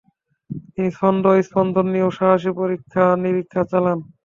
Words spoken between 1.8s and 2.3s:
নিয়েও